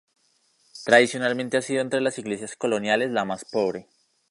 Tradicionalmente 0.83 1.57
ha 1.57 1.61
sido 1.61 1.79
entre 1.83 2.01
las 2.01 2.17
iglesias 2.17 2.55
coloniales, 2.55 3.11
la 3.11 3.23
más 3.23 3.45
pobre. 3.45 3.87